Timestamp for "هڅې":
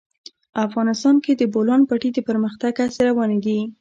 2.83-3.01